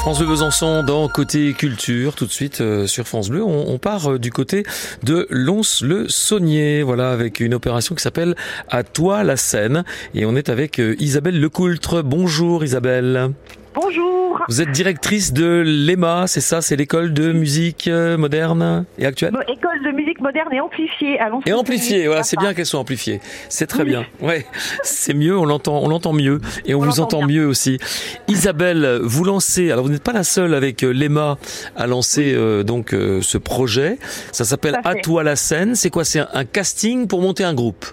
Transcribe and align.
France 0.00 0.18
Bleu 0.18 0.28
Besançon 0.28 0.82
dans 0.84 1.08
Côté 1.08 1.52
Culture, 1.52 2.14
tout 2.14 2.24
de 2.24 2.30
suite 2.30 2.60
euh, 2.60 2.86
sur 2.86 3.06
France 3.06 3.28
Bleu. 3.28 3.42
On, 3.42 3.78
part 3.78 4.12
euh, 4.12 4.18
du 4.18 4.30
côté 4.30 4.62
de 5.02 5.26
Lons-le-Saunier, 5.28 6.82
voilà, 6.82 7.10
avec 7.10 7.40
une 7.40 7.52
opération 7.52 7.94
qui 7.94 8.02
s'appelle 8.02 8.34
À 8.68 8.84
toi 8.84 9.24
la 9.24 9.36
scène. 9.36 9.84
Et 10.14 10.24
on 10.24 10.36
est 10.36 10.48
avec 10.48 10.78
euh, 10.78 10.94
Isabelle 10.98 11.40
Lecoultre. 11.40 12.02
Bonjour 12.02 12.64
Isabelle. 12.64 13.32
Bonjour. 13.74 14.42
Vous 14.48 14.60
êtes 14.60 14.70
directrice 14.70 15.32
de 15.32 15.62
l'EMA, 15.64 16.26
c'est 16.26 16.40
ça 16.40 16.60
C'est 16.60 16.76
l'école 16.76 17.12
de 17.12 17.32
musique 17.32 17.86
euh, 17.86 18.16
moderne 18.16 18.86
et 18.98 19.06
actuelle 19.06 19.32
Bon, 19.32 19.40
école 19.40 19.82
de 19.84 19.90
musique 19.92 20.20
moderne 20.20 20.48
et 20.52 20.60
amplifiée. 20.60 21.18
Allons 21.20 21.40
Et 21.46 21.52
amplifiée, 21.52 22.06
voilà, 22.06 22.22
c'est 22.22 22.38
bien 22.38 22.54
qu'elles 22.54 22.66
soient 22.66 22.80
amplifiées. 22.80 23.20
C'est 23.48 23.66
très 23.66 23.84
bien. 23.84 24.04
Ouais, 24.20 24.46
c'est 24.82 25.14
mieux, 25.14 25.36
on 25.36 25.44
l'entend, 25.44 25.80
on 25.82 25.88
l'entend 25.88 26.12
mieux 26.12 26.40
et 26.66 26.74
on, 26.74 26.80
On 26.80 26.84
vous 26.84 27.00
entend 27.00 27.26
mieux 27.26 27.46
aussi. 27.46 27.78
Isabelle, 28.26 29.00
vous 29.02 29.24
lancez, 29.24 29.70
alors 29.70 29.84
vous 29.84 29.90
n'êtes 29.90 30.02
pas 30.02 30.12
la 30.12 30.24
seule 30.24 30.54
avec 30.54 30.82
euh, 30.82 30.90
l'EMA 30.90 31.36
à 31.76 31.86
lancer 31.86 32.32
euh, 32.34 32.62
donc 32.62 32.94
euh, 32.94 33.20
ce 33.22 33.38
projet. 33.38 33.98
Ça 34.32 34.44
s'appelle 34.44 34.78
à 34.84 34.94
toi 34.94 35.22
la 35.22 35.36
scène. 35.36 35.74
C'est 35.74 35.90
quoi? 35.90 36.04
C'est 36.04 36.20
un, 36.20 36.28
un 36.32 36.44
casting 36.44 37.06
pour 37.06 37.20
monter 37.20 37.44
un 37.44 37.54
groupe? 37.54 37.84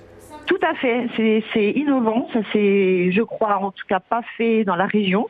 Tout 0.45 0.59
à 0.61 0.75
fait. 0.75 1.07
C'est, 1.53 1.71
innovant. 1.71 2.27
Ça 2.33 2.39
c'est, 2.53 3.11
je 3.11 3.21
crois, 3.21 3.57
en 3.57 3.71
tout 3.71 3.85
cas 3.87 3.99
pas 3.99 4.21
fait 4.37 4.63
dans 4.63 4.75
la 4.75 4.85
région. 4.85 5.27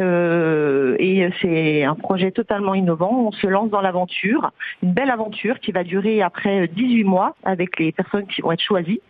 Euh, 0.00 0.96
et 0.98 1.28
c'est 1.40 1.84
un 1.84 1.94
projet 1.94 2.30
totalement 2.30 2.74
innovant. 2.74 3.26
On 3.26 3.32
se 3.32 3.46
lance 3.46 3.70
dans 3.70 3.80
l'aventure, 3.80 4.52
une 4.82 4.92
belle 4.92 5.10
aventure 5.10 5.60
qui 5.60 5.72
va 5.72 5.84
durer 5.84 6.22
après 6.22 6.68
18 6.68 7.04
mois 7.04 7.36
avec 7.44 7.78
les 7.78 7.92
personnes 7.92 8.26
qui 8.26 8.40
vont 8.40 8.52
être 8.52 8.62
choisies. 8.62 9.00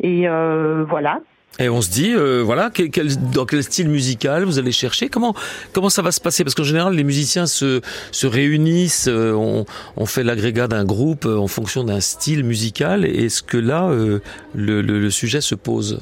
Et 0.00 0.28
euh, 0.28 0.84
voilà. 0.88 1.20
Et 1.58 1.70
on 1.70 1.80
se 1.80 1.88
dit, 1.88 2.12
euh, 2.14 2.42
voilà, 2.44 2.70
quel, 2.72 2.90
quel- 2.90 3.30
dans 3.30 3.46
quel 3.46 3.64
style 3.64 3.88
musical 3.88 4.44
vous 4.44 4.58
allez 4.58 4.72
chercher? 4.72 5.08
Comment 5.08 5.34
comment 5.72 5.88
ça 5.88 6.02
va 6.02 6.12
se 6.12 6.20
passer? 6.20 6.44
Parce 6.44 6.54
qu'en 6.54 6.64
général, 6.64 6.92
les 6.94 7.02
musiciens 7.04 7.46
se, 7.46 7.80
se 8.12 8.26
réunissent, 8.26 9.08
euh, 9.08 9.32
on, 9.32 9.64
on 9.96 10.04
fait 10.04 10.22
l'agrégat 10.22 10.68
d'un 10.68 10.84
groupe 10.84 11.24
euh, 11.24 11.38
en 11.38 11.46
fonction 11.48 11.82
d'un 11.82 12.00
style 12.00 12.44
musical. 12.44 13.06
Est-ce 13.06 13.42
que 13.42 13.56
là, 13.56 13.88
euh, 13.88 14.18
le, 14.54 14.82
le- 14.82 15.00
le 15.00 15.10
sujet 15.10 15.40
se 15.40 15.54
pose? 15.54 16.00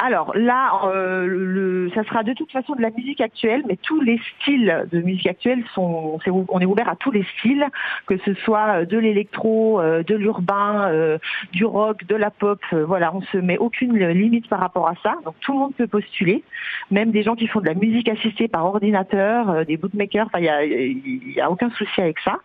Alors 0.00 0.32
là, 0.36 0.82
euh, 0.84 1.26
le, 1.26 1.90
ça 1.94 2.04
sera 2.04 2.22
de 2.22 2.32
toute 2.32 2.52
façon 2.52 2.74
de 2.76 2.82
la 2.82 2.90
musique 2.90 3.20
actuelle, 3.20 3.62
mais 3.66 3.76
tous 3.76 4.00
les 4.00 4.20
styles 4.40 4.86
de 4.92 5.00
musique 5.00 5.26
actuelle 5.26 5.64
sont, 5.74 6.18
on 6.48 6.60
est 6.60 6.64
ouvert 6.66 6.88
à 6.88 6.94
tous 6.96 7.10
les 7.10 7.24
styles, 7.38 7.66
que 8.06 8.16
ce 8.18 8.34
soit 8.34 8.84
de 8.84 8.96
l'électro, 8.96 9.80
euh, 9.80 10.02
de 10.04 10.14
l'urbain, 10.14 10.88
euh, 10.90 11.18
du 11.52 11.64
rock, 11.64 12.04
de 12.06 12.14
la 12.14 12.30
pop. 12.30 12.60
euh, 12.72 12.84
voilà, 12.84 13.12
on 13.14 13.22
se 13.22 13.38
met 13.38 13.58
aucune 13.58 13.96
limite 13.98 14.48
par 14.48 14.60
rapport 14.60 14.88
à 14.88 14.94
ça. 15.02 15.16
Donc 15.24 15.34
tout 15.40 15.52
le 15.52 15.58
monde 15.58 15.74
peut 15.74 15.88
postuler, 15.88 16.44
même 16.90 17.10
des 17.10 17.22
gens 17.24 17.34
qui 17.34 17.48
font 17.48 17.60
de 17.60 17.66
la 17.66 17.74
musique 17.74 18.08
assistée 18.08 18.46
par 18.46 18.64
ordinateur, 18.66 19.50
euh, 19.50 19.64
des 19.64 19.76
bootmakers. 19.76 20.26
Enfin, 20.26 20.38
il 20.38 21.32
y 21.34 21.40
a, 21.40 21.44
a 21.46 21.50
aucun 21.50 21.70
souci 21.70 22.00
avec 22.00 22.18
ça. 22.20 22.38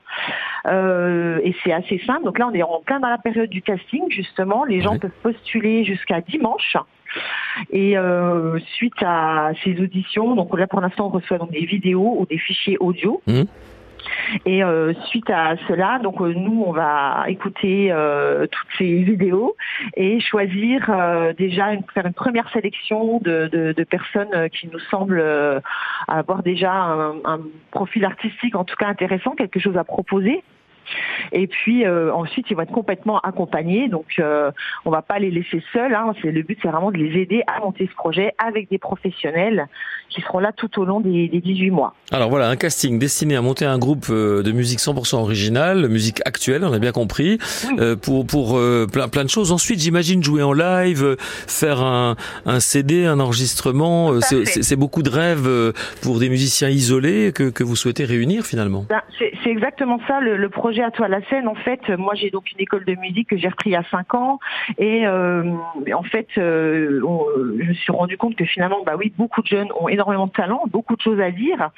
Euh, 0.65 1.39
et 1.43 1.55
c'est 1.63 1.71
assez 1.73 1.99
simple. 2.07 2.23
Donc 2.23 2.39
là, 2.39 2.47
on 2.51 2.53
est 2.55 2.63
en 2.63 2.81
plein 2.85 2.99
dans 2.99 3.09
la 3.09 3.17
période 3.19 3.49
du 3.49 3.61
casting 3.61 4.03
justement. 4.09 4.63
Les 4.65 4.81
gens 4.81 4.93
Ouais. 4.93 4.99
peuvent 4.99 5.11
postuler 5.21 5.83
jusqu'à 5.85 6.21
dimanche. 6.21 6.77
Et 7.71 7.97
euh, 7.97 8.59
suite 8.75 9.01
à 9.05 9.51
ces 9.63 9.79
auditions, 9.79 10.35
donc 10.35 10.57
là 10.57 10.67
pour 10.67 10.81
l'instant 10.81 11.07
on 11.07 11.09
reçoit 11.09 11.37
donc 11.37 11.51
des 11.51 11.65
vidéos 11.65 12.15
ou 12.19 12.25
des 12.25 12.37
fichiers 12.37 12.77
audio. 12.79 13.21
Mhm. 13.27 13.45
Et 14.45 14.61
euh, 14.65 14.93
suite 15.07 15.29
à 15.29 15.55
cela, 15.67 15.97
donc 15.99 16.19
euh, 16.19 16.33
nous 16.35 16.61
on 16.67 16.73
va 16.73 17.23
écouter 17.29 17.87
euh, 17.89 18.47
toutes 18.47 18.67
ces 18.77 18.97
vidéos 18.97 19.55
et 19.95 20.19
choisir 20.19 20.91
déjà 21.37 21.71
une, 21.73 21.83
faire 21.93 22.05
une 22.05 22.13
première 22.13 22.49
sélection 22.51 23.19
de, 23.19 23.47
de- 23.47 23.71
de 23.71 23.83
personnes 23.85 24.49
qui 24.49 24.67
nous 24.67 24.79
semblent 24.91 25.23
avoir 26.09 26.43
déjà 26.43 26.73
un, 26.73 27.13
un 27.23 27.39
profil 27.71 28.03
artistique 28.03 28.55
en 28.55 28.65
tout 28.65 28.75
cas 28.75 28.87
intéressant, 28.87 29.31
quelque 29.35 29.59
chose 29.61 29.77
à 29.77 29.85
proposer. 29.85 30.43
Et 31.31 31.47
puis 31.47 31.85
euh, 31.85 32.13
ensuite, 32.13 32.45
ils 32.49 32.55
vont 32.55 32.63
être 32.63 32.71
complètement 32.71 33.19
accompagnés. 33.19 33.87
Donc, 33.87 34.05
euh, 34.19 34.51
on 34.85 34.91
va 34.91 35.01
pas 35.01 35.19
les 35.19 35.31
laisser 35.31 35.63
seuls. 35.73 35.93
Hein. 35.95 36.13
C'est 36.21 36.31
le 36.31 36.41
but, 36.41 36.57
c'est 36.61 36.67
vraiment 36.69 36.91
de 36.91 36.97
les 36.97 37.19
aider 37.21 37.43
à 37.47 37.59
monter 37.61 37.87
ce 37.89 37.95
projet 37.95 38.33
avec 38.37 38.69
des 38.69 38.77
professionnels 38.77 39.67
qui 40.09 40.21
seront 40.21 40.39
là 40.39 40.51
tout 40.55 40.79
au 40.79 40.85
long 40.85 40.99
des, 40.99 41.27
des 41.27 41.39
18 41.41 41.71
mois. 41.71 41.95
Alors 42.11 42.29
voilà, 42.29 42.47
un 42.47 42.55
casting 42.55 42.99
destiné 42.99 43.35
à 43.35 43.41
monter 43.41 43.65
un 43.65 43.79
groupe 43.79 44.05
euh, 44.11 44.43
de 44.43 44.51
musique 44.51 44.79
100% 44.79 45.15
originale, 45.15 45.87
musique 45.89 46.19
actuelle, 46.25 46.63
on 46.63 46.71
a 46.73 46.77
bien 46.77 46.91
compris, 46.91 47.39
Oui. 47.67 47.75
euh, 47.79 47.95
pour 47.95 48.27
pour 48.27 48.57
euh, 48.57 48.85
plein 48.91 49.07
plein 49.07 49.23
de 49.23 49.29
choses. 49.29 49.51
Ensuite, 49.51 49.79
j'imagine 49.79 50.21
jouer 50.23 50.43
en 50.43 50.53
live, 50.53 51.03
euh, 51.03 51.15
faire 51.19 51.81
un, 51.81 52.15
un 52.45 52.59
CD, 52.59 53.05
un 53.05 53.19
enregistrement. 53.19 54.19
C'est 54.21 54.39
fait. 54.39 54.45
c'est- 54.45 54.63
c'est 54.63 54.75
beaucoup 54.75 55.03
de 55.03 55.09
rêves 55.09 55.49
pour 56.01 56.19
des 56.19 56.29
musiciens 56.29 56.69
isolés 56.69 57.31
que 57.33 57.49
que 57.49 57.63
vous 57.63 57.75
souhaitez 57.75 58.05
réunir 58.05 58.45
finalement. 58.45 58.85
Ben, 58.89 59.01
c'est 59.19 59.31
c'est 59.43 59.49
exactement 59.49 59.99
ça 60.07 60.19
le, 60.19 60.37
le 60.37 60.49
projet 60.49 60.72
à 60.81 60.91
toi 60.91 61.07
la 61.07 61.21
scène. 61.25 61.47
En 61.47 61.55
fait, 61.55 61.89
moi 61.89 62.15
j'ai 62.15 62.29
donc 62.29 62.51
une 62.51 62.59
école 62.61 62.85
de 62.85 62.95
musique 62.95 63.29
que 63.29 63.37
j'ai 63.37 63.47
repris 63.49 63.69
il 63.69 63.73
y 63.73 63.75
a 63.75 63.83
cinq 63.91 64.13
ans 64.15 64.39
et 64.77 65.05
euh, 65.05 65.43
en 65.93 66.03
fait, 66.03 66.27
euh, 66.37 67.01
on- 67.05 67.25
je 67.59 67.69
me 67.69 67.73
suis 67.73 67.91
rendu 67.91 68.17
compte 68.17 68.35
que 68.35 68.45
finalement, 68.45 68.83
bah 68.85 68.93
oui, 68.97 69.13
beaucoup 69.17 69.41
de 69.41 69.47
jeunes 69.47 69.69
ont 69.79 69.87
énormément 69.89 70.27
de 70.27 70.31
talent, 70.31 70.63
beaucoup 70.71 70.95
de 70.95 71.01
choses 71.01 71.19
à 71.19 71.31
dire 71.31 71.69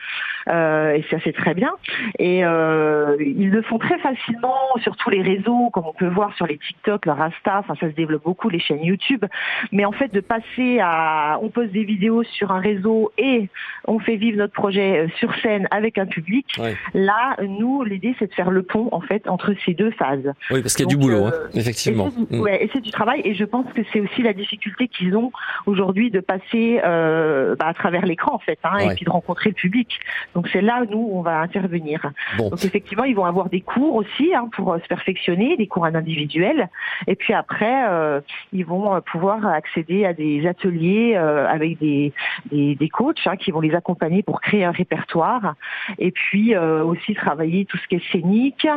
euh, 0.47 0.93
et 0.93 1.03
ça 1.09 1.17
c'est 1.23 1.33
très 1.33 1.53
bien. 1.53 1.71
Et 2.19 2.39
ils 2.39 3.49
le 3.49 3.61
font 3.63 3.77
très 3.77 3.97
facilement 3.99 4.55
sur 4.77 4.95
tous 4.97 5.09
les 5.09 5.21
réseaux, 5.21 5.69
comme 5.71 5.85
on 5.87 5.93
peut 5.93 6.07
voir 6.07 6.33
sur 6.35 6.45
les 6.47 6.57
TikTok, 6.57 7.05
leur 7.05 7.21
Insta. 7.21 7.59
Enfin, 7.59 7.75
ça 7.79 7.89
se 7.89 7.95
développe 7.95 8.23
beaucoup 8.23 8.49
les 8.49 8.59
chaînes 8.59 8.83
YouTube. 8.83 9.25
Mais 9.71 9.85
en 9.85 9.91
fait, 9.91 10.13
de 10.13 10.19
passer 10.19 10.79
à, 10.81 11.39
on 11.41 11.49
poste 11.49 11.71
des 11.71 11.83
vidéos 11.83 12.23
sur 12.23 12.51
un 12.51 12.59
réseau 12.59 13.11
et 13.17 13.49
on 13.87 13.99
fait 13.99 14.15
vivre 14.15 14.37
notre 14.37 14.53
projet 14.53 15.07
sur 15.17 15.33
scène 15.35 15.67
avec 15.71 15.97
un 15.97 16.05
public. 16.05 16.45
Ouais. 16.59 16.75
Là, 16.93 17.35
nous, 17.47 17.83
l'idée, 17.83 18.15
c'est 18.19 18.27
de 18.27 18.33
faire 18.33 18.51
le 18.51 18.63
pont 18.63 18.84
en 18.91 19.01
fait 19.01 19.27
entre 19.27 19.53
ces 19.65 19.73
deux 19.73 19.91
phases. 19.91 20.31
Oui, 20.51 20.61
parce 20.61 20.75
qu'il 20.75 20.85
y 20.85 20.87
a 20.87 20.89
du 20.89 20.97
boulot, 20.97 21.25
euh, 21.25 21.31
hein, 21.45 21.49
effectivement. 21.53 22.07
Et 22.07 22.11
c'est 22.29 22.35
Mm. 22.37 22.41
ouais, 22.41 22.63
et 22.63 22.69
c'est 22.73 22.81
du 22.81 22.91
travail. 22.91 23.21
Et 23.23 23.33
je 23.35 23.43
pense 23.45 23.65
que 23.73 23.81
c'est 23.91 23.99
aussi 23.99 24.21
la 24.21 24.33
difficulté 24.33 24.87
qu'ils 24.87 25.15
ont 25.15 25.31
aujourd'hui 25.65 26.11
de 26.11 26.19
passer 26.19 26.81
euh, 26.83 27.55
bah, 27.57 27.67
à 27.67 27.73
travers 27.73 28.05
l'écran 28.05 28.35
en 28.35 28.39
fait, 28.39 28.59
hein, 28.63 28.77
Ouais. 28.77 28.91
et 28.91 28.95
puis 28.95 29.05
de 29.05 29.09
rencontrer 29.09 29.49
le 29.49 29.55
public. 29.55 29.99
Donc 30.33 30.47
c'est 30.51 30.61
là 30.61 30.83
nous 30.89 31.09
on 31.13 31.21
va 31.21 31.39
intervenir. 31.39 32.11
Bon. 32.37 32.49
Donc 32.49 32.63
effectivement, 32.63 33.03
ils 33.03 33.15
vont 33.15 33.25
avoir 33.25 33.49
des 33.49 33.61
cours 33.61 33.95
aussi 33.95 34.33
hein, 34.33 34.49
pour 34.55 34.73
euh, 34.73 34.79
se 34.79 34.87
perfectionner, 34.87 35.55
des 35.57 35.67
cours 35.67 35.83
en 35.83 35.95
individuel. 35.95 36.69
Et 37.07 37.15
puis 37.15 37.33
après, 37.33 37.87
euh, 37.89 38.21
ils 38.53 38.65
vont 38.65 39.01
pouvoir 39.01 39.45
accéder 39.45 40.05
à 40.05 40.13
des 40.13 40.47
ateliers 40.47 41.13
euh, 41.15 41.47
avec 41.47 41.79
des, 41.79 42.13
des, 42.51 42.75
des 42.75 42.89
coachs 42.89 43.19
hein, 43.25 43.35
qui 43.37 43.51
vont 43.51 43.61
les 43.61 43.73
accompagner 43.75 44.23
pour 44.23 44.41
créer 44.41 44.63
un 44.65 44.71
répertoire. 44.71 45.55
Et 45.99 46.11
puis 46.11 46.55
aussi 46.55 47.13
travailler 47.15 47.65
tout 47.65 47.77
ce 47.77 47.87
qui 47.87 47.95
est 47.95 48.11
scénique, 48.11 48.67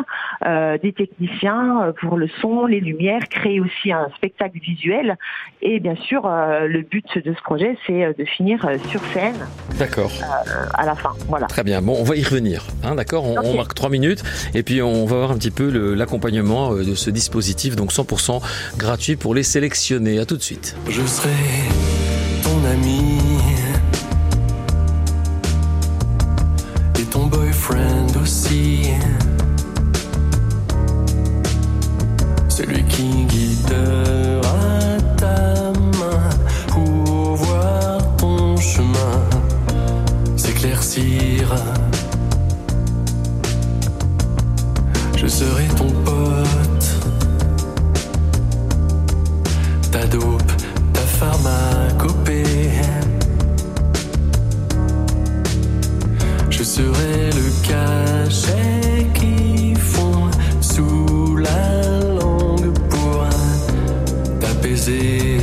euh, 0.46 0.78
des 0.78 0.92
techniciens 0.92 1.82
euh, 1.82 1.92
pour 1.92 2.16
le 2.16 2.28
son, 2.40 2.66
les 2.66 2.80
lumières, 2.80 3.28
créer 3.28 3.60
aussi 3.60 3.92
un 3.92 4.08
spectacle 4.16 4.58
visuel. 4.58 5.16
Et 5.62 5.80
bien 5.80 5.96
sûr, 5.96 6.26
euh, 6.26 6.66
le 6.66 6.82
but 6.82 7.06
de 7.18 7.34
ce 7.34 7.42
projet, 7.42 7.76
c'est 7.86 8.14
de 8.16 8.24
finir 8.24 8.60
sur 8.88 9.00
scène 9.12 9.36
D'accord. 9.78 10.12
euh, 10.22 10.66
à 10.74 10.86
la 10.86 10.94
fin. 10.94 11.12
Voilà. 11.28 11.46
Très 11.46 11.64
bien. 11.64 11.82
Bon, 11.82 11.96
on 11.98 12.04
va 12.04 12.16
y 12.16 12.22
revenir. 12.22 12.64
Hein, 12.84 12.94
D'accord? 12.94 13.24
On, 13.24 13.56
marque 13.56 13.74
trois 13.74 13.90
minutes 13.90 14.22
et 14.54 14.62
puis 14.62 14.82
on 14.82 15.04
va 15.06 15.16
voir 15.16 15.30
un 15.32 15.34
petit 15.36 15.50
peu 15.50 15.94
l'accompagnement 15.94 16.74
de 16.74 16.94
ce 16.94 17.10
dispositif, 17.10 17.76
donc 17.76 17.92
100% 17.92 18.40
gratuit 18.76 19.16
pour 19.16 19.34
les 19.34 19.42
sélectionner. 19.42 20.18
À 20.18 20.26
tout 20.26 20.36
de 20.36 20.42
suite. 20.42 20.76
Je 20.88 21.02
serai 21.02 21.30
ton 22.42 22.64
ami 22.64 23.18
Je 45.28 45.34
serai 45.34 45.66
ton 45.76 45.90
pote 46.06 46.88
ta 49.92 50.06
dope, 50.06 50.52
ta 50.94 51.00
pharmacopée. 51.00 52.70
Je 56.48 56.62
serai 56.62 57.30
le 57.40 57.68
cachet 57.68 59.06
qui 59.12 59.74
fond 59.74 60.30
sous 60.62 61.36
la 61.36 61.82
langue 62.18 62.72
pour 62.88 63.28
t'apaiser. 64.40 65.37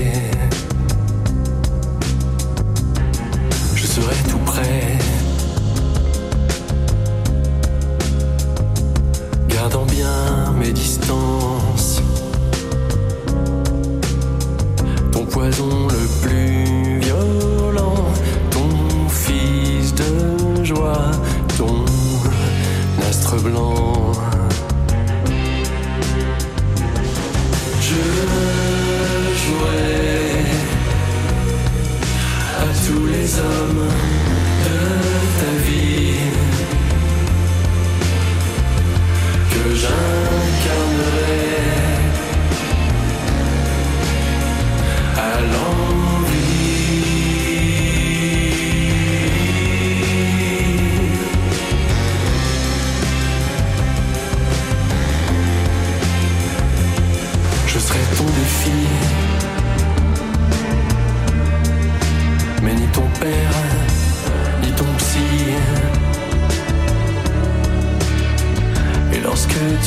blanc. 23.45 24.04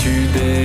today 0.08 0.57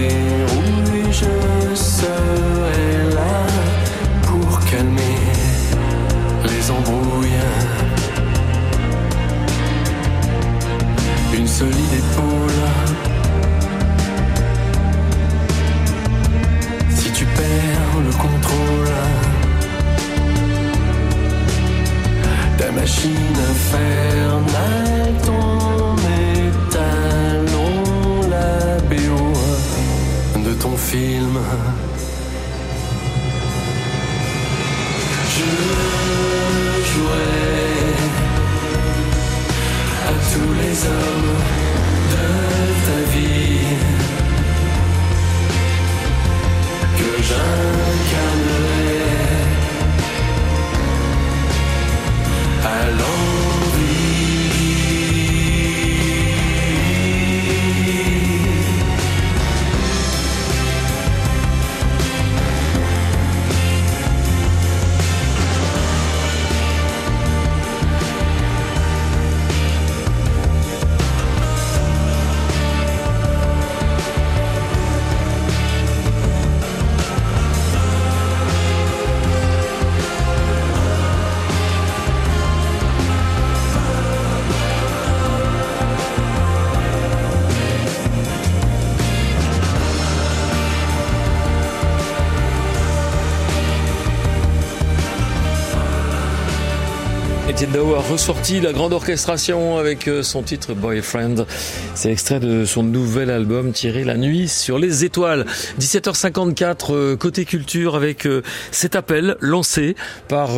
A 97.75 98.01
ressorti 98.11 98.61
la 98.61 98.71
grande 98.71 98.93
orchestration 98.93 99.77
avec 99.77 100.07
euh, 100.07 100.21
son 100.21 100.43
titre 100.43 100.75
Boyfriend. 100.75 101.47
C'est 101.95 102.11
extrait 102.11 102.39
de 102.39 102.65
son 102.65 102.83
nouvel 102.83 103.31
album 103.31 103.71
tiré 103.71 104.03
la 104.03 104.15
nuit 104.15 104.47
sur 104.47 104.77
les 104.77 105.05
étoiles. 105.05 105.45
17h54 105.79 106.93
euh, 106.93 107.15
côté 107.15 107.45
culture 107.45 107.95
avec 107.95 108.27
euh, 108.27 108.43
cet 108.69 108.95
appel 108.95 109.37
lancé 109.39 109.95
par 110.27 110.51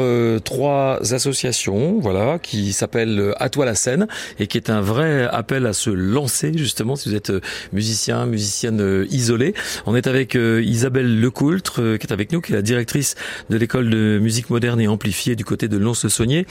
trois 0.43 0.99
associations, 1.13 1.99
voilà, 1.99 2.37
qui 2.37 2.73
s'appelle 2.73 3.33
À 3.37 3.49
toi 3.49 3.65
la 3.65 3.75
scène 3.75 4.07
et 4.39 4.47
qui 4.47 4.57
est 4.57 4.69
un 4.69 4.81
vrai 4.81 5.27
appel 5.31 5.65
à 5.67 5.73
se 5.73 5.89
lancer 5.89 6.51
justement 6.55 6.95
si 6.95 7.09
vous 7.09 7.15
êtes 7.15 7.31
musicien, 7.71 8.25
musicienne 8.25 9.05
isolée. 9.09 9.53
On 9.85 9.95
est 9.95 10.07
avec 10.07 10.35
Isabelle 10.35 11.19
Lecoultre 11.19 11.97
qui 11.97 12.07
est 12.07 12.13
avec 12.13 12.31
nous, 12.31 12.41
qui 12.41 12.51
est 12.51 12.55
la 12.55 12.61
directrice 12.61 13.15
de 13.49 13.57
l'école 13.57 13.89
de 13.89 14.19
musique 14.19 14.49
moderne 14.49 14.81
et 14.81 14.87
amplifiée 14.87 15.35
du 15.35 15.45
côté 15.45 15.67
de 15.67 15.77
Lons-le-Saunier. 15.77 16.45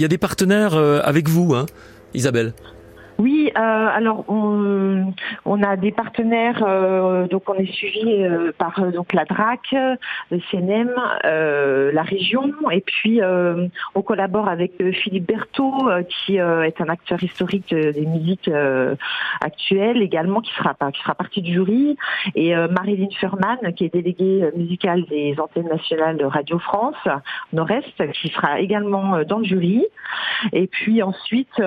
Y 0.00 0.04
a 0.04 0.08
des 0.08 0.18
partenaires 0.18 0.74
euh, 0.74 1.00
avec 1.04 1.28
vous, 1.28 1.54
hein, 1.54 1.66
Isabelle 2.14 2.52
Oui, 3.20 3.52
euh, 3.54 3.60
alors 3.60 4.24
on, 4.28 5.62
a 5.62 5.76
des 5.76 5.92
partenaires, 5.92 6.64
euh, 6.66 7.28
donc 7.28 7.50
on 7.50 7.54
est 7.54 7.70
suivi 7.70 8.24
euh, 8.24 8.50
par 8.56 8.80
donc 8.92 9.12
la 9.12 9.26
DRAC, 9.26 9.74
le 10.30 10.40
CNM, 10.50 10.90
la 11.22 12.02
région, 12.02 12.50
et 12.70 12.80
puis 12.80 13.20
on 13.94 14.02
collabore 14.02 14.48
avec 14.48 14.72
Philippe 14.92 15.26
Berthaud, 15.26 15.90
qui 16.08 16.36
est 16.36 16.80
un 16.80 16.88
acteur 16.88 17.22
historique 17.22 17.74
des 17.74 18.06
musiques 18.06 18.50
actuelles 19.42 20.00
également, 20.00 20.40
qui 20.40 20.54
sera 20.54 20.74
qui 20.90 21.02
sera 21.02 21.14
partie 21.14 21.42
du 21.42 21.52
jury, 21.52 21.98
et 22.34 22.54
Marilyn 22.54 23.10
Furman, 23.18 23.58
qui 23.76 23.84
est 23.84 23.92
déléguée 23.92 24.48
musicale 24.56 25.04
des 25.10 25.38
antennes 25.38 25.68
nationales 25.68 26.16
de 26.16 26.24
Radio 26.24 26.58
France 26.58 26.96
Nord-Est, 27.52 28.12
qui 28.12 28.28
sera 28.28 28.60
également 28.60 29.22
dans 29.24 29.40
le 29.40 29.44
jury. 29.44 29.84
Et 30.54 30.66
puis 30.68 31.02
ensuite, 31.02 31.60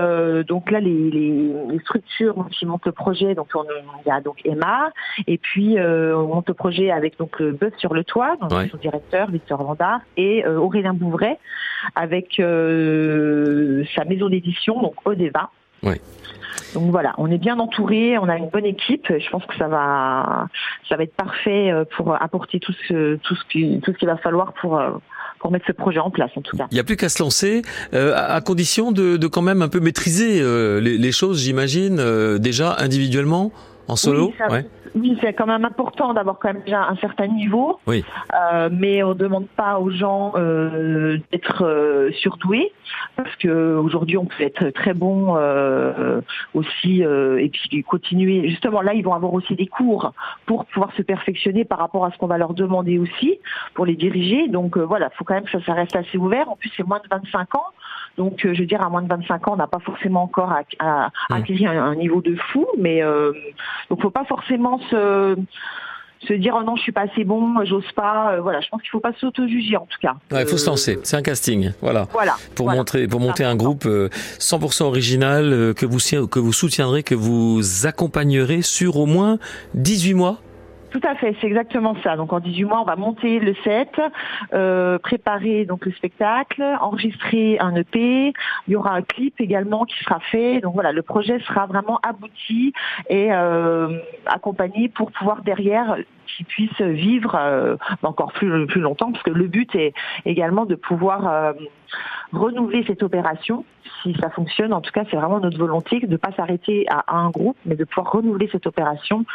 donc 0.48 0.72
là, 0.72 0.80
les, 0.80 1.43
les 1.70 1.80
structures 1.80 2.48
qui 2.52 2.66
montent 2.66 2.86
le 2.86 2.92
projet, 2.92 3.36
donc 3.36 3.48
on, 3.56 3.64
il 3.64 4.08
y 4.08 4.12
a 4.12 4.22
donc 4.22 4.38
Emma, 4.46 4.92
et 5.28 5.38
puis 5.38 5.78
euh, 5.78 6.16
on 6.18 6.28
monte 6.28 6.48
le 6.48 6.54
projet 6.54 6.92
avec 6.92 7.18
donc 7.18 7.42
euh, 7.42 7.52
Buzz 7.52 7.72
sur 7.78 7.94
le 7.94 8.04
toit, 8.04 8.36
donc 8.42 8.52
Ouais. 8.52 8.70
son 8.70 8.78
directeur 8.78 9.30
Victor 9.32 9.62
Vanda, 9.64 10.02
et 10.18 10.46
euh, 10.46 10.58
Aurélien 10.58 10.94
Bouvray 10.94 11.38
avec 11.96 12.40
euh, 12.40 13.84
sa 13.96 14.06
maison 14.06 14.30
d'édition, 14.30 14.82
donc 14.82 14.96
Odeva. 15.06 15.50
Ouais. 15.82 16.00
Donc 16.74 16.90
voilà, 16.92 17.14
on 17.18 17.30
est 17.30 17.38
bien 17.38 17.60
entouré, 17.60 18.18
on 18.18 18.30
a 18.30 18.38
une 18.38 18.50
bonne 18.50 18.66
équipe. 18.66 19.08
Je 19.10 19.30
pense 19.30 19.46
que 19.46 19.56
ça 19.58 19.68
va, 19.68 20.48
ça 20.88 20.96
va 20.98 21.04
être 21.04 21.16
parfait 21.16 21.72
pour 21.96 22.20
apporter 22.22 22.60
tout 22.60 22.74
ce, 22.88 23.16
tout 23.18 23.36
ce 23.36 23.44
qui, 23.46 23.80
tout 23.84 23.92
ce 23.92 23.98
qu'il 23.98 24.08
va 24.08 24.18
falloir 24.18 24.54
pour, 24.54 24.82
pour 25.44 25.52
mettre 25.52 25.66
ce 25.68 25.74
projet 25.74 26.00
en 26.00 26.10
place, 26.10 26.32
en 26.38 26.42
tout 26.42 26.56
cas. 26.56 26.68
Il 26.72 26.76
n'y 26.76 26.80
a 26.80 26.86
plus 26.86 26.96
qu'à 26.96 27.10
se 27.10 27.22
lancer, 27.22 27.62
euh, 27.94 28.14
à 28.16 28.40
condition 28.40 28.94
de, 28.94 29.18
de 29.18 29.28
quand 29.28 29.42
même 29.42 29.62
un 29.62 29.68
peu 29.68 29.82
maîtriser 29.82 30.40
euh, 30.42 30.80
les, 30.80 30.98
les 30.98 31.12
choses, 31.12 31.42
j'imagine, 31.42 31.98
euh, 32.00 32.38
déjà 32.40 32.78
individuellement, 32.80 33.52
en 33.90 33.98
solo. 33.98 34.28
Oui, 34.28 34.34
ça- 34.38 34.50
ouais. 34.50 34.66
Oui, 34.96 35.18
c'est 35.22 35.34
quand 35.34 35.48
même 35.48 35.66
important 35.66 36.14
d'avoir 36.14 36.38
quand 36.40 36.54
même 36.54 36.62
déjà 36.64 36.84
un 36.84 36.96
certain 36.98 37.28
niveau. 37.28 37.80
Oui. 37.88 38.04
Euh, 38.34 38.70
mais 38.72 39.02
on 39.04 39.14
demande 39.16 39.48
pas 39.48 39.80
aux 39.80 39.90
gens 39.90 40.34
euh, 40.36 41.18
d'être 41.32 41.66
euh, 41.66 42.12
surdoués 42.12 42.72
parce 43.16 43.36
que 43.38 43.76
aujourd'hui 43.76 44.18
on 44.18 44.26
peut 44.26 44.44
être 44.44 44.70
très 44.70 44.94
bon 44.94 45.36
euh, 45.36 46.22
aussi 46.54 47.04
euh, 47.04 47.42
et 47.42 47.50
puis 47.50 47.84
continuer. 47.84 48.50
Justement 48.50 48.82
là, 48.82 48.94
ils 48.94 49.04
vont 49.04 49.14
avoir 49.14 49.34
aussi 49.34 49.56
des 49.56 49.68
cours 49.68 50.14
pour 50.46 50.66
pouvoir 50.66 50.94
se 50.96 51.02
perfectionner 51.02 51.66
par 51.66 51.80
rapport 51.80 52.06
à 52.06 52.12
ce 52.12 52.18
qu'on 52.18 52.28
va 52.28 52.38
leur 52.38 52.54
demander 52.54 53.00
aussi 53.00 53.40
pour 53.74 53.86
les 53.86 53.96
diriger. 53.96 54.48
Donc 54.48 54.78
euh, 54.78 54.82
voilà, 54.82 55.10
faut 55.12 55.24
quand 55.24 55.36
même 55.36 55.46
que 55.46 55.52
ça, 55.52 55.66
ça 55.66 55.74
reste 55.74 55.96
assez 55.96 56.18
ouvert. 56.18 56.50
En 56.50 56.56
plus, 56.56 56.72
c'est 56.78 56.86
moins 56.86 57.00
de 57.00 57.08
25 57.10 57.56
ans. 57.56 57.66
Donc, 58.18 58.46
euh, 58.46 58.54
je 58.54 58.60
veux 58.60 58.68
dire, 58.68 58.82
à 58.82 58.90
moins 58.90 59.02
de 59.02 59.08
25 59.08 59.48
ans, 59.48 59.54
on 59.54 59.58
n'a 59.58 59.68
pas 59.68 59.80
forcément 59.80 60.24
encore 60.24 60.52
à, 60.52 60.62
à, 60.80 61.10
acquérir 61.32 61.72
un, 61.72 61.92
un 61.92 61.96
niveau 61.96 62.22
de 62.22 62.36
fou, 62.36 62.68
mais 62.78 63.04
euh, 63.04 63.32
donc 63.90 64.02
faut 64.02 64.12
pas 64.12 64.26
forcément 64.26 64.80
se 64.90 65.36
se 66.28 66.34
dire 66.34 66.56
oh 66.58 66.64
non 66.64 66.78
je 66.78 66.82
suis 66.84 66.94
pas 66.94 67.02
assez 67.02 67.26
bon 67.26 67.66
j'ose 67.66 67.92
pas 67.96 68.32
Euh, 68.36 68.42
voilà 68.42 68.62
je 68.62 68.70
pense 68.70 68.82
qu'il 68.82 68.90
faut 68.92 69.02
pas 69.02 69.12
s'auto-juger 69.20 69.76
en 69.76 69.86
tout 69.86 69.98
cas 70.02 70.16
Ouais, 70.32 70.44
il 70.44 70.48
faut 70.48 70.56
se 70.58 70.66
Euh, 70.68 70.70
lancer. 70.70 71.00
C'est 71.04 71.18
un 71.18 71.22
casting. 71.22 71.74
Voilà. 71.82 72.08
voilà 72.14 72.36
Pour 72.56 72.68
voilà. 72.68 72.78
montrer, 72.78 73.08
pour 73.10 73.20
monter 73.20 73.44
un 73.44 73.56
groupe 73.58 73.86
euh, 73.86 74.08
100% 74.40 74.84
original 74.84 75.52
euh, 75.52 75.74
que 75.74 75.86
vous 75.86 76.00
que 76.28 76.40
vous 76.40 76.54
soutiendrez, 76.54 77.04
que 77.04 77.14
vous 77.16 77.86
accompagnerez 77.86 78.62
sur 78.62 78.96
au 78.98 79.06
moins 79.06 79.38
18 79.74 80.14
mois. 80.14 80.38
Tout 80.94 81.02
à 81.04 81.16
fait, 81.16 81.36
c'est 81.42 81.48
exactement 81.48 81.96
ça. 82.04 82.16
Donc 82.16 82.32
en 82.34 82.40
18 82.40 82.66
mois, 82.66 82.80
on 82.82 82.86
va 82.86 82.96
monter 82.96 83.40
le 83.40 83.56
set, 83.64 84.00
euh, 84.54 85.00
préparer 85.00 85.66
donc 85.66 85.88
le 85.88 85.92
spectacle, 85.92 86.62
enregistrer 86.82 87.58
un 87.60 87.74
EP. 87.74 88.32
Il 88.68 88.74
y 88.74 88.76
aura 88.76 88.92
un 88.94 89.02
clip 89.02 89.42
également 89.42 89.86
qui 89.86 89.98
sera 90.04 90.20
fait. 90.20 90.62
Donc 90.62 90.76
voilà, 90.76 90.92
le 90.92 91.02
projet 91.02 91.40
sera 91.48 91.66
vraiment 91.66 92.00
abouti 92.04 92.74
et 93.10 93.34
euh, 93.34 93.98
accompagné 94.28 94.88
pour 94.88 95.12
pouvoir 95.12 95.42
derrière 95.42 95.98
qu'ils 96.28 96.46
puissent 96.46 96.82
vivre 96.82 97.36
euh, 97.36 97.76
encore 98.04 98.32
plus 98.34 98.68
plus 98.68 98.82
longtemps, 98.82 99.12
parce 99.12 99.24
que 99.24 99.32
le 99.32 99.48
but 99.48 99.74
est 99.76 99.94
également 100.26 100.66
de 100.68 100.76
pouvoir 100.76 101.56
renouveler 102.32 102.84
cette 102.88 103.04
opération. 103.04 103.66
Si 104.02 104.16
ça 104.20 104.30
fonctionne, 104.30 104.74
en 104.74 104.82
tout 104.82 104.92
cas, 104.92 105.04
c'est 105.10 105.16
vraiment 105.16 105.40
notre 105.40 105.58
volonté 105.58 106.00
de 106.00 106.08
ne 106.08 106.18
pas 106.18 106.32
s'arrêter 106.34 106.86
à, 106.90 107.16
un 107.16 107.30
groupe, 107.30 107.58
mais 107.66 107.76
de 107.76 107.84
pouvoir 107.86 108.12
renouveler 108.12 108.50
cette 108.52 108.68
opération 108.68 109.26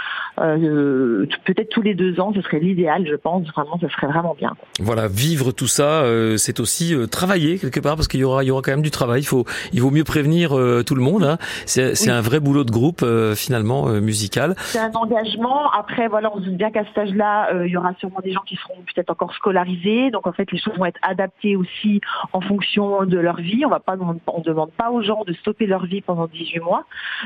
peut-être 1.48 1.70
tous 1.70 1.82
les 1.82 1.94
deux 1.94 2.20
ans, 2.20 2.32
ce 2.34 2.42
serait 2.42 2.60
l'idéal, 2.60 3.06
je 3.08 3.14
pense. 3.16 3.46
Vraiment, 3.48 3.78
ce 3.80 3.88
serait 3.88 4.06
vraiment 4.06 4.34
bien. 4.38 4.54
Voilà, 4.80 5.08
vivre 5.08 5.52
tout 5.52 5.66
ça, 5.66 6.02
euh, 6.02 6.36
c'est 6.36 6.60
aussi 6.60 6.94
euh, 6.94 7.06
travailler 7.06 7.58
quelque 7.58 7.80
part 7.80 7.96
parce 7.96 8.08
qu'il 8.08 8.20
y 8.20 8.24
aura, 8.24 8.44
il 8.44 8.48
y 8.48 8.50
aura 8.50 8.62
quand 8.62 8.70
même 8.70 8.82
du 8.82 8.90
travail. 8.90 9.20
Il 9.22 9.26
faut, 9.26 9.44
il 9.72 9.80
vaut 9.80 9.90
mieux 9.90 10.04
prévenir 10.04 10.56
euh, 10.56 10.82
tout 10.84 10.94
le 10.94 11.02
monde. 11.02 11.24
Hein. 11.24 11.38
C'est, 11.66 11.94
c'est 11.94 12.10
Oui. 12.10 12.16
un 12.16 12.20
vrai 12.20 12.40
boulot 12.40 12.64
de 12.64 12.70
groupe 12.70 13.00
euh, 13.02 13.34
finalement 13.34 13.88
euh, 13.88 14.00
musical. 14.00 14.54
C'est 14.58 14.78
un 14.78 14.92
engagement. 14.92 15.70
Après, 15.72 16.08
voilà, 16.08 16.30
on 16.34 16.38
se 16.38 16.44
doute 16.44 16.56
bien 16.56 16.70
qu'à 16.70 16.78
qu'à 16.78 16.84
ce 16.94 17.00
âge-là, 17.00 17.48
euh, 17.54 17.66
il 17.66 17.72
y 17.72 17.76
aura 17.76 17.92
sûrement 17.98 18.20
des 18.22 18.30
gens 18.32 18.42
qui 18.46 18.54
seront 18.56 18.74
peut-être 18.94 19.10
encore 19.10 19.32
scolarisés. 19.34 20.10
Donc 20.12 20.26
en 20.28 20.32
fait, 20.32 20.50
les 20.52 20.58
choses 20.58 20.74
vont 20.78 20.84
être 20.84 21.00
adaptées 21.02 21.56
aussi 21.56 22.00
en 22.32 22.40
fonction 22.40 23.04
de 23.04 23.18
leur 23.18 23.36
vie. 23.38 23.64
On 23.66 23.68
va 23.70 23.80
pas, 23.80 23.96
on 24.28 24.40
demande 24.40 24.70
pas 24.72 24.90
aux 24.90 25.02
gens 25.02 25.24
de 25.26 25.32
stopper 25.32 25.66
leur 25.66 25.86
vie 25.86 26.00
pendant 26.02 26.26
18 26.28 26.60
mois. 26.60 26.84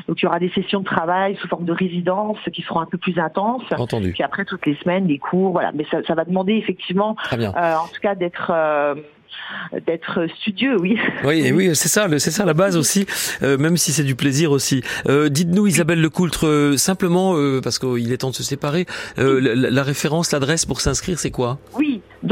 Donc 0.09 0.21
il 0.23 0.25
y 0.25 0.29
aura 0.29 0.39
des 0.39 0.51
sessions 0.51 0.81
de 0.81 0.85
travail 0.87 1.37
sous 1.43 1.49
forme 1.49 1.65
de 1.67 1.73
résidence 1.73 2.39
qui 2.53 2.63
seront 2.63 2.81
un 2.81 2.87
peu 2.87 2.97
plus 2.99 3.19
intenses. 3.19 3.63
Entendu. 3.77 4.12
Puis 4.13 4.23
après 4.23 4.45
toutes 4.45 4.67
les 4.67 4.77
semaines, 4.77 5.07
des 5.07 5.19
cours, 5.19 5.53
voilà. 5.53 5.73
Mais 5.73 5.85
ça, 5.91 5.99
ça 6.07 6.15
va 6.15 6.25
demander 6.25 6.55
effectivement, 6.55 7.17
euh, 7.33 7.47
en 7.47 7.89
tout 7.89 8.01
cas, 8.01 8.15
d'être 8.15 8.51
euh, 8.55 8.95
d'être 9.87 10.27
studieux, 10.39 10.77
oui. 10.79 10.99
Oui, 11.25 11.51
oui, 11.53 11.71
c'est 11.75 11.89
ça, 11.89 12.07
c'est 12.19 12.31
ça 12.31 12.45
la 12.45 12.55
base 12.55 12.77
aussi, 12.77 13.07
euh, 13.43 13.57
même 13.59 13.77
si 13.77 13.93
c'est 13.93 14.05
du 14.05 14.15
plaisir 14.15 14.51
aussi. 14.51 14.83
Euh, 15.09 15.29
Dites-nous, 15.29 15.67
Isabelle 15.67 16.01
Lecoultre, 16.01 16.47
euh, 16.47 16.77
simplement 16.77 17.37
euh, 17.37 17.61
parce 17.63 17.79
qu'il 17.79 18.13
est 18.13 18.19
temps 18.19 18.31
de 18.31 18.35
se 18.35 18.43
séparer, 18.43 18.87
euh, 19.19 19.41
la, 19.41 19.71
la, 19.71 19.83
référence, 19.83 20.33
l'adresse 20.33 20.67
pour 20.67 20.81
s'inscrire, 20.81 21.19
c'est 21.19 21.31
quoi? 21.31 21.59
Oui, 21.77 21.82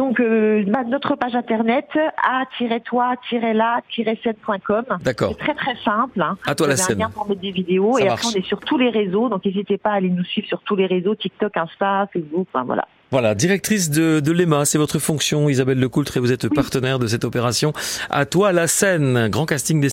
donc 0.00 0.18
euh, 0.18 0.64
notre 0.88 1.14
page 1.14 1.34
internet 1.34 1.84
a-toi-la-scène.com. 2.26 4.84
D'accord. 5.02 5.34
C'est 5.38 5.44
très 5.44 5.54
très 5.54 5.76
simple. 5.84 6.22
Hein. 6.22 6.38
À 6.46 6.54
toi 6.54 6.68
la 6.68 6.78
scène. 6.78 7.06
pour 7.12 7.28
mettre 7.28 7.42
des 7.42 7.50
vidéos 7.50 7.98
Ça 7.98 8.04
et 8.04 8.08
marche. 8.08 8.20
après 8.20 8.32
on 8.34 8.38
est 8.40 8.46
sur 8.46 8.60
tous 8.60 8.78
les 8.78 8.88
réseaux, 8.88 9.28
donc 9.28 9.44
n'hésitez 9.44 9.76
pas 9.76 9.90
à 9.90 9.96
aller 9.96 10.08
nous 10.08 10.24
suivre 10.24 10.48
sur 10.48 10.62
tous 10.62 10.74
les 10.74 10.86
réseaux 10.86 11.14
TikTok, 11.14 11.54
Insta, 11.54 12.08
Facebook, 12.14 12.46
enfin 12.50 12.64
voilà. 12.64 12.86
Voilà, 13.10 13.34
directrice 13.34 13.90
de, 13.90 14.20
de 14.20 14.30
l'EMA, 14.30 14.64
c'est 14.64 14.78
votre 14.78 15.00
fonction, 15.00 15.48
Isabelle 15.48 15.80
Lecoultre, 15.80 16.16
et 16.16 16.20
vous 16.20 16.30
êtes 16.30 16.48
partenaire 16.48 17.00
de 17.00 17.08
cette 17.08 17.24
opération. 17.24 17.72
À 18.08 18.24
toi 18.24 18.52
la 18.52 18.68
scène, 18.68 19.26
grand 19.28 19.46
casting 19.46 19.80
des 19.80 19.88